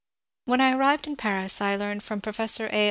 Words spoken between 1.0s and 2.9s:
in Paris I learned from Professor A.